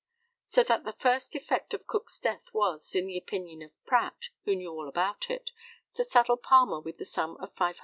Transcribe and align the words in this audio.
So 0.47 0.63
that 0.63 0.83
the 0.83 0.93
first 0.93 1.35
effect 1.35 1.75
of 1.75 1.85
Cook's 1.85 2.19
death 2.19 2.51
was, 2.55 2.95
in 2.95 3.05
the 3.05 3.19
opinion 3.19 3.61
of 3.61 3.71
Pratt, 3.85 4.29
who 4.45 4.55
knew 4.55 4.71
all 4.71 4.89
about 4.89 5.29
it, 5.29 5.51
to 5.93 6.03
saddle 6.03 6.37
Palmer 6.37 6.79
with 6.79 6.97
the 6.97 7.05
sum 7.05 7.37
of 7.39 7.53
£500. 7.53 7.75